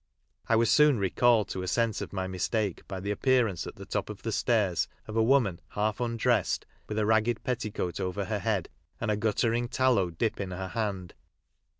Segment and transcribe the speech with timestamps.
[0.49, 3.85] I was soon recalled to a sense of my mistake by the appearance, at the
[3.85, 8.39] top of the stairs, of a woman half undressed, with a ragged petticoat over her
[8.39, 8.69] head,
[8.99, 11.13] and a gutter ing tallow dip in her hand.